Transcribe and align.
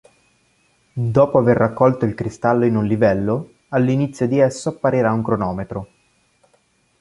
Dopo 0.93 1.37
aver 1.37 1.57
raccolto 1.57 2.05
il 2.05 2.15
cristallo 2.15 2.65
in 2.65 2.75
un 2.75 2.87
livello, 2.87 3.51
all'inizio 3.67 4.27
di 4.27 4.39
esso 4.39 4.69
apparirà 4.69 5.13
un 5.13 5.21
cronometro. 5.21 5.87